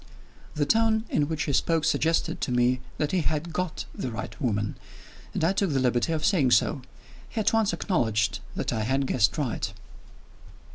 [0.55, 4.35] The tone in which he spoke suggested to me that he had got "the right
[4.41, 4.75] woman"
[5.31, 6.81] and I took the liberty of saying so.
[7.29, 9.71] He at once acknowledged that I had guessed right.